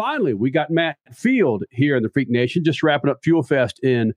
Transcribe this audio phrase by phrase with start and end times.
[0.00, 3.78] finally, we got Matt Field here in the Freak Nation, just wrapping up Fuel Fest
[3.82, 4.14] in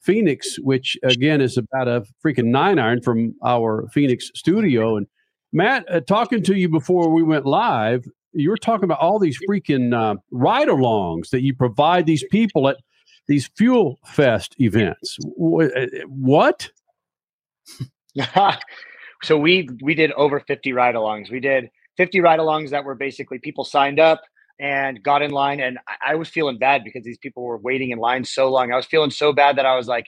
[0.00, 4.96] Phoenix, which again is about a freaking nine iron from our Phoenix studio.
[4.96, 5.08] And
[5.52, 9.36] Matt, uh, talking to you before we went live, you were talking about all these
[9.50, 12.76] freaking uh, ride alongs that you provide these people at
[13.26, 15.18] these Fuel Fest events.
[15.24, 16.70] Uh, what?
[19.24, 21.28] so we we did over 50 ride-alongs.
[21.28, 24.20] We did 50 ride-alongs that were basically people signed up
[24.60, 27.98] and got in line and I was feeling bad because these people were waiting in
[27.98, 28.72] line so long.
[28.72, 30.06] I was feeling so bad that I was like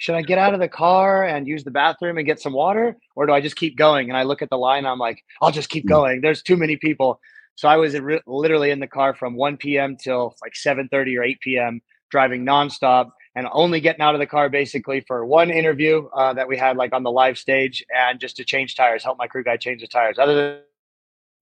[0.00, 2.96] should I get out of the car and use the bathroom and get some water
[3.16, 4.08] or do I just keep going?
[4.08, 5.90] And I look at the line I'm like, I'll just keep mm.
[5.90, 6.20] going.
[6.22, 7.20] There's too many people.
[7.56, 9.98] So I was re- literally in the car from 1 p.m.
[10.02, 11.82] till like 7:30 or 8 p.m.
[12.10, 16.48] driving nonstop and only getting out of the car basically for one interview uh, that
[16.48, 19.44] we had like on the live stage and just to change tires, help my crew
[19.44, 20.18] guy change the tires.
[20.18, 20.62] Other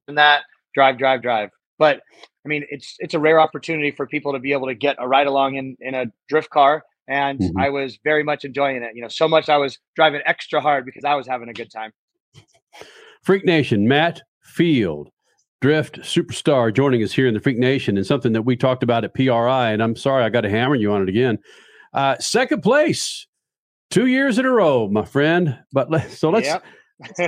[0.07, 0.43] than that,
[0.75, 1.51] drive, drive, drive.
[1.79, 2.01] But
[2.45, 5.07] I mean, it's it's a rare opportunity for people to be able to get a
[5.07, 7.59] ride along in in a drift car, and mm-hmm.
[7.59, 8.91] I was very much enjoying it.
[8.95, 11.71] You know, so much I was driving extra hard because I was having a good
[11.71, 11.93] time.
[13.23, 15.11] Freak Nation, Matt Field,
[15.61, 19.05] drift superstar, joining us here in the Freak Nation, and something that we talked about
[19.05, 19.71] at PRI.
[19.71, 21.39] And I'm sorry I got to hammer you on it again.
[21.93, 23.27] Uh, second place,
[23.91, 25.59] two years in a row, my friend.
[25.73, 26.65] But let, so let's yep.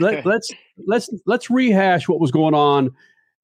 [0.01, 0.51] let, let's
[0.87, 2.91] let's let's rehash what was going on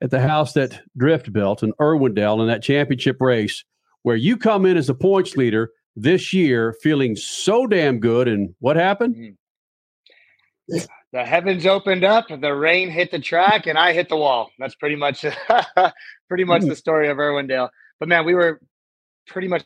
[0.07, 3.65] at the house that Drift built in Irwindale in that championship race,
[4.03, 8.29] where you come in as the points leader this year, feeling so damn good.
[8.29, 9.17] And what happened?
[9.17, 10.84] Mm-hmm.
[11.12, 14.51] The heavens opened up, the rain hit the track, and I hit the wall.
[14.61, 15.23] That's pretty much
[16.29, 16.69] pretty much mm-hmm.
[16.69, 17.71] the story of Irwindale.
[17.99, 18.61] But man, we were
[19.27, 19.65] pretty much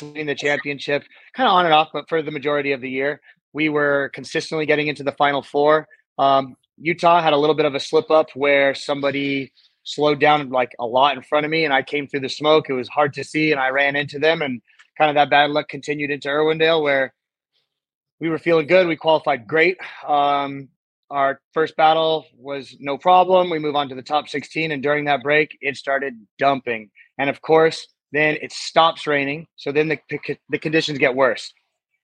[0.00, 1.02] winning the championship,
[1.34, 3.20] kind of on and off, but for the majority of the year,
[3.52, 5.88] we were consistently getting into the final four.
[6.18, 9.52] Um, Utah had a little bit of a slip up where somebody
[9.84, 12.68] slowed down like a lot in front of me and I came through the smoke.
[12.68, 14.62] It was hard to see and I ran into them and
[14.96, 17.14] kind of that bad luck continued into Irwindale where
[18.20, 18.86] we were feeling good.
[18.86, 19.78] We qualified great.
[20.06, 20.68] Um,
[21.10, 23.50] our first battle was no problem.
[23.50, 26.90] We move on to the top 16 and during that break it started dumping.
[27.18, 29.46] And of course, then it stops raining.
[29.56, 29.98] So then the,
[30.48, 31.52] the conditions get worse.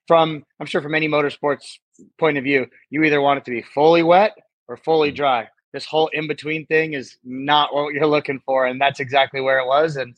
[0.06, 1.76] From I'm sure from any motorsports
[2.18, 4.34] point of view, you either want it to be fully wet
[4.66, 5.16] or fully mm.
[5.16, 5.48] dry.
[5.72, 9.58] This whole in between thing is not what you're looking for, and that's exactly where
[9.58, 9.96] it was.
[9.96, 10.16] And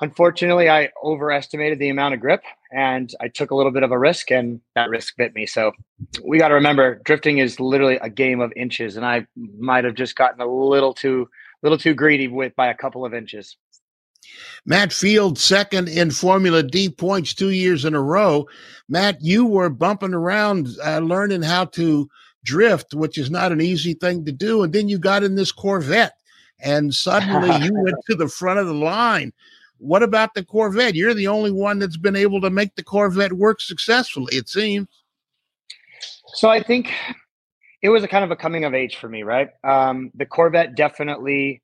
[0.00, 3.98] unfortunately, I overestimated the amount of grip, and I took a little bit of a
[3.98, 5.46] risk, and that risk bit me.
[5.46, 5.72] So
[6.24, 9.94] we got to remember, drifting is literally a game of inches, and I might have
[9.94, 11.28] just gotten a little too
[11.62, 13.56] little too greedy with by a couple of inches.
[14.64, 18.46] Matt Field, second in Formula D points two years in a row.
[18.88, 22.08] Matt, you were bumping around, uh, learning how to
[22.44, 24.62] drift, which is not an easy thing to do.
[24.62, 26.16] And then you got in this Corvette,
[26.60, 29.32] and suddenly you went to the front of the line.
[29.78, 30.94] What about the Corvette?
[30.94, 34.88] You're the only one that's been able to make the Corvette work successfully, it seems.
[36.34, 36.92] So I think
[37.82, 39.50] it was a kind of a coming of age for me, right?
[39.64, 41.62] Um, the Corvette definitely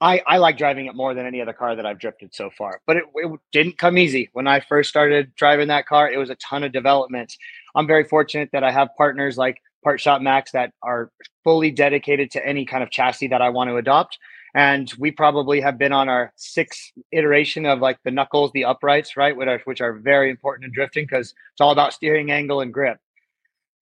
[0.00, 2.82] I, I like driving it more than any other car that I've drifted so far.
[2.86, 4.28] But it, it didn't come easy.
[4.34, 7.34] When I first started driving that car, it was a ton of development.
[7.74, 11.12] I'm very fortunate that I have partners like Part Shop Max that are
[11.44, 14.18] fully dedicated to any kind of chassis that I want to adopt.
[14.52, 19.16] And we probably have been on our sixth iteration of like the knuckles, the uprights,
[19.16, 22.60] right, which are, which are very important in drifting because it's all about steering angle
[22.60, 22.98] and grip.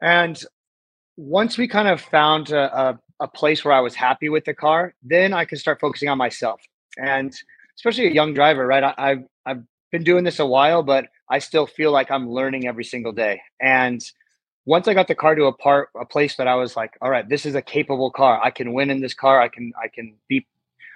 [0.03, 0.39] And
[1.17, 4.53] once we kind of found a, a a place where I was happy with the
[4.53, 6.61] car, then I could start focusing on myself.
[6.99, 7.33] And
[7.79, 8.85] especially a young driver, right?
[8.85, 12.67] I, I've I've been doing this a while, but I still feel like I'm learning
[12.67, 13.41] every single day.
[13.61, 14.05] And
[14.67, 17.11] once I got the car to a part a place that I was like, all
[17.11, 18.41] right, this is a capable car.
[18.43, 19.41] I can win in this car.
[19.41, 20.47] I can I can be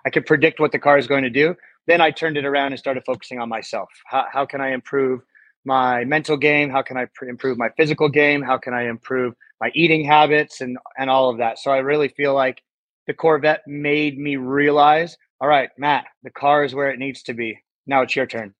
[0.06, 1.54] I can predict what the car is going to do.
[1.86, 3.88] Then I turned it around and started focusing on myself.
[4.06, 5.22] How, how can I improve
[5.64, 6.70] my mental game?
[6.70, 8.42] How can I pr- improve my physical game?
[8.42, 11.58] How can I improve my eating habits and and all of that.
[11.58, 12.62] So I really feel like
[13.06, 17.34] the Corvette made me realize, all right, Matt, the car is where it needs to
[17.34, 17.58] be.
[17.86, 18.54] Now it's your turn.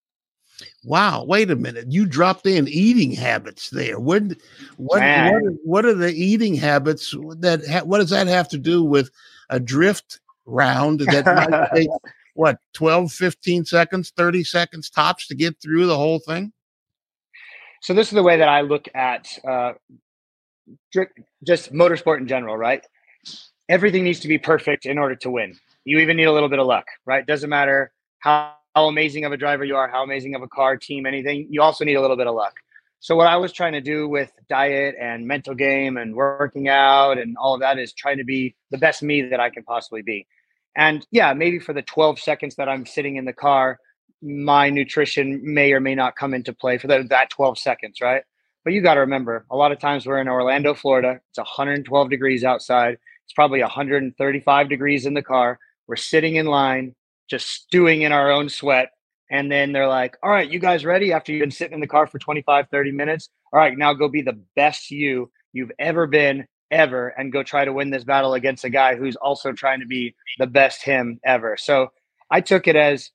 [0.85, 1.87] Wow, wait a minute.
[1.89, 4.01] You dropped in eating habits there.
[4.01, 4.23] What
[4.77, 8.83] what what are, what are the eating habits that what does that have to do
[8.83, 9.11] with
[9.51, 11.89] a drift round that might take
[12.35, 16.53] what 12 15 seconds 30 seconds tops to get through the whole thing
[17.83, 19.73] so this is the way that i look at uh,
[21.45, 22.85] just motorsport in general, right?
[23.69, 25.59] Everything needs to be perfect in order to win.
[25.85, 27.27] You even need a little bit of luck, right?
[27.27, 30.77] Doesn't matter how, how amazing of a driver you are, how amazing of a car,
[30.77, 31.49] team, anything.
[31.51, 32.55] You also need a little bit of luck.
[33.01, 37.19] So what I was trying to do with diet and mental game and working out
[37.19, 40.03] and all of that is trying to be the best me that I can possibly
[40.03, 40.29] be.
[40.77, 43.81] And yeah, maybe for the 12 seconds that I'm sitting in the car,
[44.23, 48.23] my nutrition may or may not come into play for the, that 12 seconds, right?
[48.63, 51.19] But you got to remember, a lot of times we're in Orlando, Florida.
[51.31, 52.99] It's 112 degrees outside.
[53.25, 55.59] It's probably 135 degrees in the car.
[55.89, 56.95] We're sitting in line,
[57.29, 58.91] just stewing in our own sweat.
[59.31, 61.87] And then they're like, all right, you guys ready after you've been sitting in the
[61.87, 63.29] car for 25, 30 minutes?
[63.53, 67.65] All right, now go be the best you you've ever been, ever, and go try
[67.65, 71.21] to win this battle against a guy who's also trying to be the best him
[71.25, 71.57] ever.
[71.59, 71.89] So
[72.31, 73.11] I took it as,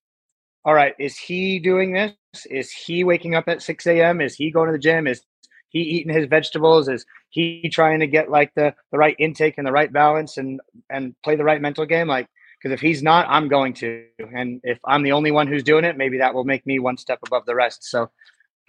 [0.65, 2.13] all right, is he doing this?
[2.49, 4.21] Is he waking up at 6 a.m.?
[4.21, 5.07] Is he going to the gym?
[5.07, 5.21] Is
[5.69, 6.87] he eating his vegetables?
[6.87, 10.61] Is he trying to get like the the right intake and the right balance and
[10.89, 12.07] and play the right mental game?
[12.07, 12.27] Like,
[12.63, 14.05] because if he's not, I'm going to.
[14.33, 16.95] And if I'm the only one who's doing it, maybe that will make me one
[16.95, 17.83] step above the rest.
[17.83, 18.09] So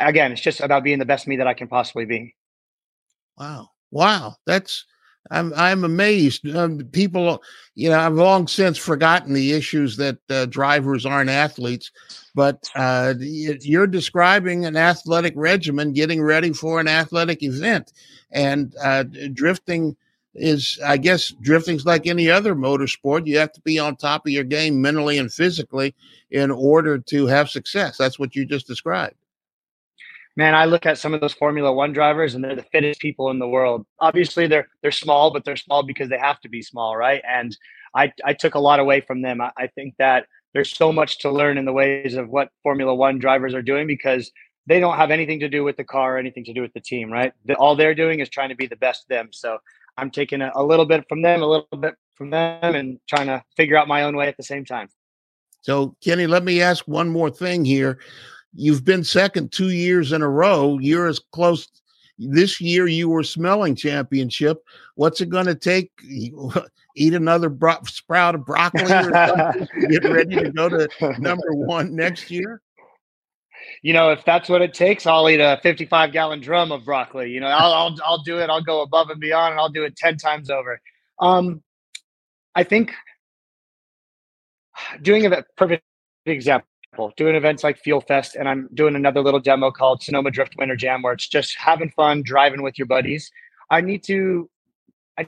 [0.00, 2.34] again, it's just about being the best me that I can possibly be.
[3.38, 3.70] Wow.
[3.92, 4.34] Wow.
[4.46, 4.84] That's
[5.30, 6.46] I'm I'm amazed.
[6.54, 7.42] Um, people,
[7.76, 11.90] you know, I've long since forgotten the issues that uh, drivers aren't athletes,
[12.34, 17.92] but uh, you're describing an athletic regimen, getting ready for an athletic event,
[18.32, 19.96] and uh, drifting
[20.34, 23.26] is, I guess, drifting's like any other motorsport.
[23.26, 25.94] You have to be on top of your game mentally and physically
[26.30, 27.96] in order to have success.
[27.96, 29.16] That's what you just described
[30.36, 33.30] man, I look at some of those Formula One drivers and they're the fittest people
[33.30, 33.86] in the world.
[34.00, 37.22] Obviously, they're they're small, but they're small because they have to be small, right?
[37.28, 37.56] And
[37.94, 39.40] I I took a lot away from them.
[39.40, 42.94] I, I think that there's so much to learn in the ways of what Formula
[42.94, 44.30] One drivers are doing because
[44.66, 46.80] they don't have anything to do with the car or anything to do with the
[46.80, 47.32] team, right?
[47.44, 49.28] The, all they're doing is trying to be the best them.
[49.30, 49.58] So
[49.96, 53.26] I'm taking a, a little bit from them, a little bit from them, and trying
[53.26, 54.88] to figure out my own way at the same time.
[55.60, 57.98] So, Kenny, let me ask one more thing here.
[58.54, 60.78] You've been second two years in a row.
[60.78, 61.68] You're as close.
[62.18, 64.62] This year you were smelling championship.
[64.94, 65.90] What's it going to take?
[66.96, 69.66] Eat another bro- sprout of broccoli or something?
[69.90, 70.88] get ready to go to
[71.18, 72.62] number one next year?
[73.82, 77.30] You know, if that's what it takes, I'll eat a 55 gallon drum of broccoli.
[77.30, 78.50] You know, I'll, I'll, I'll do it.
[78.50, 80.80] I'll go above and beyond and I'll do it 10 times over.
[81.20, 81.62] Um,
[82.54, 82.92] I think
[85.02, 85.84] doing a perfect
[86.26, 86.68] example
[87.16, 90.76] doing events like Fuel Fest, and I'm doing another little demo called Sonoma Drift Winter
[90.76, 93.30] Jam, where it's just having fun, driving with your buddies.
[93.70, 94.48] I need to,
[95.18, 95.26] I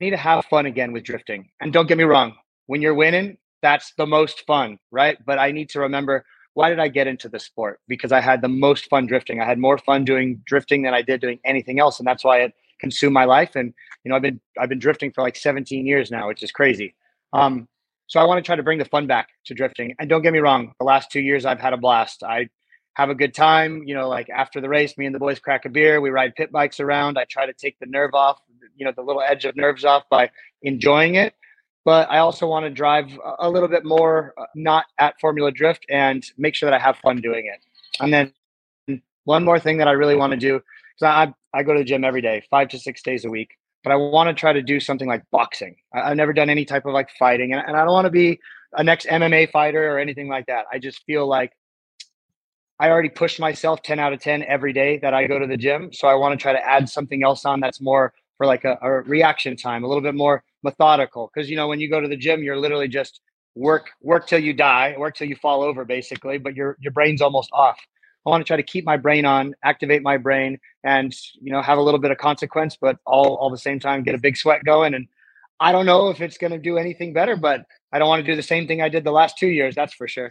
[0.00, 1.50] need to have fun again with drifting.
[1.60, 2.34] And don't get me wrong,
[2.66, 5.18] when you're winning, that's the most fun, right?
[5.24, 6.24] But I need to remember
[6.58, 7.78] why did I get into the sport?
[7.86, 9.40] Because I had the most fun drifting.
[9.40, 12.38] I had more fun doing drifting than I did doing anything else, and that's why
[12.38, 13.54] it consumed my life.
[13.54, 13.72] And
[14.02, 16.96] you know, I've been I've been drifting for like 17 years now, which is crazy.
[17.32, 17.68] Um,
[18.08, 19.94] so I want to try to bring the fun back to drifting.
[20.00, 22.24] And don't get me wrong, the last two years I've had a blast.
[22.24, 22.48] I
[22.94, 23.84] have a good time.
[23.86, 26.00] You know, like after the race, me and the boys crack a beer.
[26.00, 27.18] We ride pit bikes around.
[27.18, 28.38] I try to take the nerve off,
[28.74, 30.28] you know, the little edge of nerves off by
[30.62, 31.34] enjoying it.
[31.88, 35.86] But I also want to drive a little bit more, uh, not at Formula Drift,
[35.88, 37.60] and make sure that I have fun doing it.
[37.98, 40.60] And then one more thing that I really want to do,
[41.00, 43.52] because I, I go to the gym every day, five to six days a week
[43.84, 45.76] but I want to try to do something like boxing.
[45.94, 48.10] I, have never done any type of like fighting, and, and I don't want to
[48.10, 48.38] be
[48.74, 50.66] a next MMA fighter or anything like that.
[50.70, 51.52] I just feel like
[52.78, 55.56] I already pushed myself 10 out of 10 every day that I go to the
[55.56, 55.90] gym.
[55.92, 58.76] So I want to try to add something else on that's more for like a,
[58.82, 61.30] a reaction time, a little bit more methodical.
[61.34, 63.20] Cause you know, when you go to the gym, you're literally just
[63.54, 67.20] work, work till you die, work till you fall over basically, but your, your brain's
[67.20, 67.78] almost off.
[68.28, 71.62] I want to try to keep my brain on, activate my brain, and you know
[71.62, 74.36] have a little bit of consequence, but all all the same time get a big
[74.36, 74.92] sweat going.
[74.92, 75.08] And
[75.60, 78.30] I don't know if it's going to do anything better, but I don't want to
[78.30, 79.74] do the same thing I did the last two years.
[79.74, 80.30] That's for sure.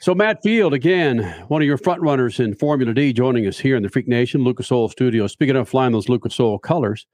[0.00, 3.76] So Matt Field, again, one of your front runners in Formula D, joining us here
[3.76, 5.26] in the Freak Nation Lucas Oil Studio.
[5.26, 7.06] Speaking of flying those Lucas Oil colors,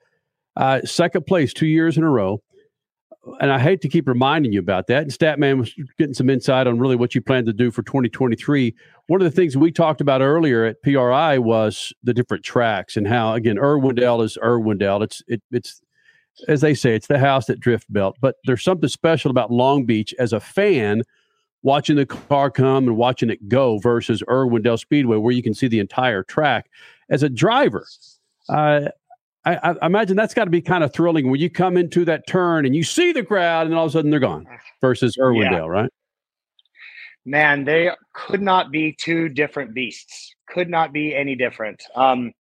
[0.57, 2.43] uh, second place two years in a row
[3.41, 5.03] and I hate to keep reminding you about that.
[5.03, 8.75] And Statman was getting some insight on really what you plan to do for 2023.
[9.07, 13.07] One of the things we talked about earlier at PRI was the different tracks and
[13.07, 15.03] how, again, Irwindale is Irwindale.
[15.03, 15.81] It's it, it's
[16.49, 18.17] as they say, it's the house that drift belt.
[18.21, 21.03] But there's something special about Long Beach as a fan
[21.63, 25.69] watching the car come and watching it go versus Irwindale Speedway, where you can see
[25.69, 26.71] the entire track.
[27.11, 27.87] As a driver,
[28.49, 28.89] uh,
[29.45, 32.27] I, I, imagine that's got to be kind of thrilling when you come into that
[32.27, 34.47] turn and you see the crowd and all of a sudden they're gone
[34.81, 35.67] versus Irwindale, yeah.
[35.67, 35.91] right?
[37.25, 40.35] Man, they could not be two different beasts.
[40.49, 41.83] Could not be any different.
[41.95, 42.33] Um,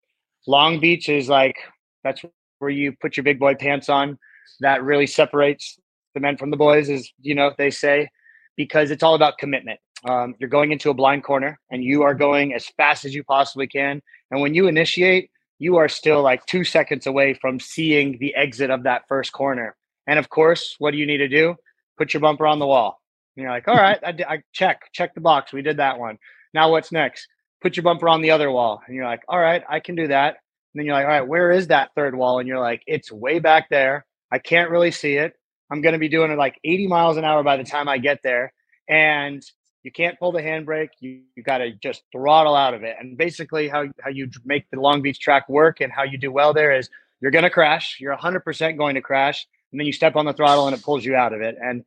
[0.47, 1.57] Long Beach is like
[2.03, 2.23] that's
[2.59, 4.19] where you put your big boy pants on.
[4.61, 5.79] That really separates
[6.15, 8.09] the men from the boys, as you know they say,
[8.57, 9.81] because it's all about commitment.
[10.05, 13.23] Um, you're going into a blind corner and you are going as fast as you
[13.23, 14.01] possibly can.
[14.31, 18.71] And when you initiate, you are still like two seconds away from seeing the exit
[18.71, 19.77] of that first corner.
[20.09, 21.55] And of course, what do you need to do?
[22.01, 22.99] put your bumper on the wall.
[23.37, 25.53] And you're like, all right, I, I check, check the box.
[25.53, 26.19] We did that one.
[26.55, 27.29] Now what's next?
[27.63, 28.81] Put your bumper on the other wall.
[28.87, 30.37] And you're like, all right, I can do that.
[30.73, 32.39] And then you're like, all right, where is that third wall?
[32.39, 34.07] And you're like, it's way back there.
[34.33, 35.35] I can't really see it.
[35.71, 37.99] I'm going to be doing it like 80 miles an hour by the time I
[37.99, 38.53] get there.
[38.89, 39.43] And
[39.83, 40.91] you can't pull the handbrake.
[41.01, 42.97] You, you got to just throttle out of it.
[42.99, 46.31] And basically, how, how you make the Long Beach track work and how you do
[46.31, 47.99] well there is you're going to crash.
[48.01, 49.47] You're 100% going to crash.
[49.73, 51.57] And then you step on the throttle and it pulls you out of it.
[51.63, 51.85] And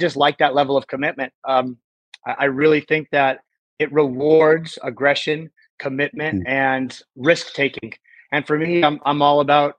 [0.00, 1.32] just like that level of commitment.
[1.44, 1.78] Um,
[2.26, 3.40] I, I really think that
[3.78, 6.48] it rewards aggression, commitment, mm.
[6.48, 7.92] and risk taking.
[8.32, 9.76] And for me, I'm, I'm all about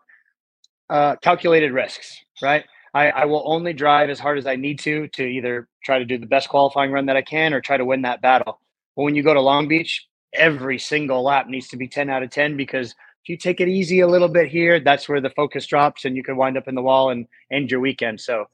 [0.89, 2.65] uh, calculated risks, right?
[2.93, 6.05] I, I will only drive as hard as I need to to either try to
[6.05, 8.59] do the best qualifying run that I can or try to win that battle.
[8.97, 12.23] But when you go to Long Beach, every single lap needs to be 10 out
[12.23, 12.89] of 10 because
[13.23, 16.17] if you take it easy a little bit here, that's where the focus drops and
[16.17, 18.21] you can wind up in the wall and end your weekend.
[18.21, 18.45] So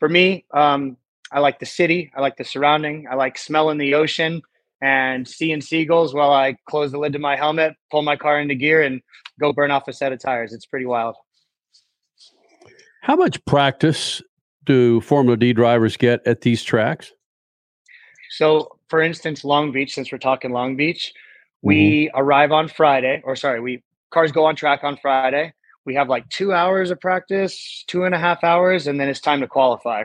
[0.00, 0.96] for me, um,
[1.32, 4.42] I like the city, I like the surrounding, I like smelling the ocean
[4.82, 8.54] and seeing seagulls while I close the lid to my helmet, pull my car into
[8.54, 9.00] gear, and
[9.40, 10.52] go burn off a set of tires.
[10.52, 11.16] It's pretty wild.
[13.04, 14.22] How much practice
[14.64, 17.12] do Formula D drivers get at these tracks?
[18.30, 21.12] So, for instance, Long Beach, since we're talking Long Beach,
[21.60, 22.18] we mm-hmm.
[22.18, 25.52] arrive on Friday, or sorry, we cars go on track on Friday.
[25.84, 29.20] We have like two hours of practice, two and a half hours, and then it's
[29.20, 30.04] time to qualify.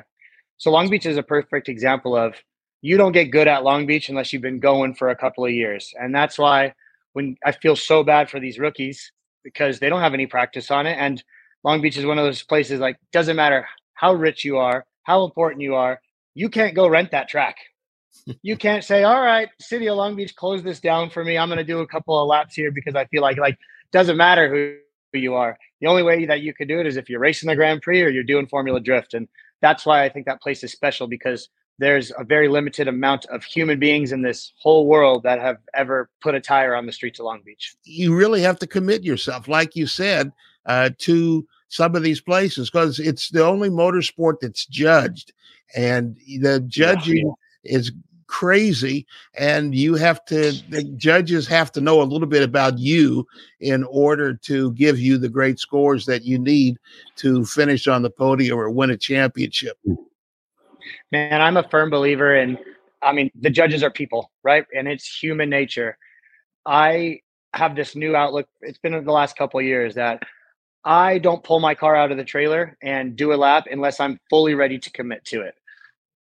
[0.58, 2.36] So, Long Beach is a perfect example of
[2.82, 5.52] you don't get good at Long Beach unless you've been going for a couple of
[5.52, 5.94] years.
[5.98, 6.74] And that's why
[7.14, 9.10] when I feel so bad for these rookies
[9.46, 10.98] because they don't have any practice on it.
[11.00, 11.24] And
[11.64, 15.26] Long Beach is one of those places like doesn't matter how rich you are, how
[15.26, 16.00] important you are,
[16.34, 17.58] you can't go rent that track.
[18.42, 21.38] you can't say, "All right, City of Long Beach, close this down for me.
[21.38, 23.58] I'm going to do a couple of laps here because I feel like like
[23.92, 24.78] doesn't matter who,
[25.12, 25.58] who you are.
[25.82, 28.02] The only way that you can do it is if you're racing the Grand Prix
[28.02, 29.28] or you're doing Formula Drift, and
[29.62, 31.50] that's why I think that place is special because
[31.80, 36.10] there's a very limited amount of human beings in this whole world that have ever
[36.22, 37.76] put a tire on the streets of Long Beach.
[37.84, 40.32] You really have to commit yourself, like you said,
[40.70, 45.34] uh, to some of these places because it's the only motorsport that's judged,
[45.76, 47.34] and the judging
[47.64, 47.92] is
[48.28, 49.08] crazy
[49.40, 53.26] and you have to the judges have to know a little bit about you
[53.60, 56.78] in order to give you the great scores that you need
[57.16, 59.80] to finish on the podium or win a championship.
[61.12, 62.56] Man i'm a firm believer in
[63.02, 64.66] i mean the judges are people right?
[64.76, 65.98] And it's human nature.
[66.66, 67.20] I
[67.54, 70.22] have this new outlook it's been in the last couple years that
[70.84, 74.20] I don't pull my car out of the trailer and do a lap unless I'm
[74.30, 75.56] fully ready to commit to it.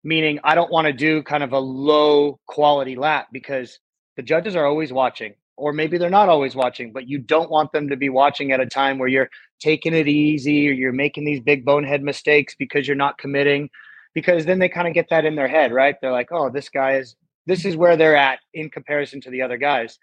[0.05, 3.79] Meaning, I don't want to do kind of a low quality lap because
[4.17, 7.73] the judges are always watching, or maybe they're not always watching, but you don't want
[7.73, 11.25] them to be watching at a time where you're taking it easy or you're making
[11.25, 13.71] these big bonehead mistakes because you're not committing.
[14.15, 15.97] Because then they kind of get that in their head, right?
[16.01, 17.15] They're like, oh, this guy is,
[17.47, 19.99] this is where they're at in comparison to the other guys.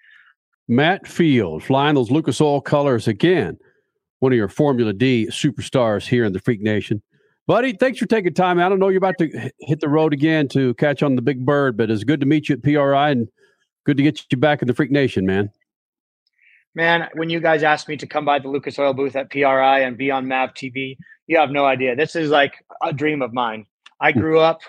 [0.68, 3.58] Matt Field flying those Lucas Oil colors again
[4.20, 7.02] one of your Formula D superstars here in the Freak Nation.
[7.48, 10.48] Buddy, thanks for taking time I don't know you're about to hit the road again
[10.50, 13.28] to catch on the big bird, but it's good to meet you at PRI and
[13.86, 15.52] good to get you back in the Freak Nation, man.
[16.74, 19.80] Man, when you guys asked me to come by the Lucas Oil booth at PRI
[19.80, 21.96] and be on MAV TV, you have no idea.
[21.96, 23.66] This is like a dream of mine.
[24.02, 24.20] I hmm.
[24.20, 24.62] grew up,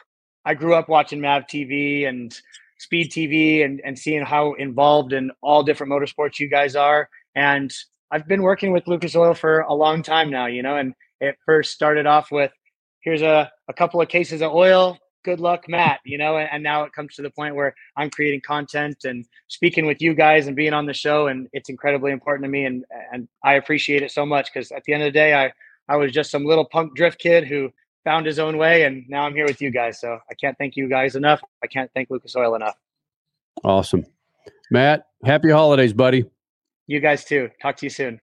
[0.45, 2.39] I grew up watching MAV TV and
[2.79, 7.09] Speed TV and, and seeing how involved in all different motorsports you guys are.
[7.35, 7.73] And
[8.11, 11.37] I've been working with Lucas Oil for a long time now, you know, and it
[11.45, 12.53] first started off with
[13.01, 14.99] here's a, a couple of cases of oil.
[15.25, 18.11] Good luck, Matt, you know, and, and now it comes to the point where I'm
[18.11, 21.27] creating content and speaking with you guys and being on the show.
[21.27, 22.65] And it's incredibly important to me.
[22.65, 25.53] And, and I appreciate it so much because at the end of the day, I,
[25.89, 27.71] I was just some little punk drift kid who
[28.05, 28.85] found his own way.
[28.85, 30.01] And now I'm here with you guys.
[30.01, 31.41] So I can't thank you guys enough.
[31.63, 32.77] I can't thank Lucas Oil enough.
[33.65, 34.05] Awesome.
[34.71, 36.25] Matt, happy holidays, buddy.
[36.87, 37.51] You guys too.
[37.63, 38.21] Talk to you soon.